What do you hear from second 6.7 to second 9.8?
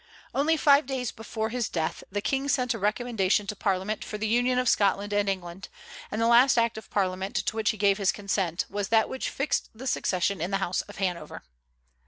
of Parliament to which he gave his consent was that which fixed